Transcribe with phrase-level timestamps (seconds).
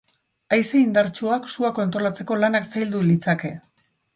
[0.55, 3.57] Haize indartsuak sua kontrolatzeko lanak zaildu litzake.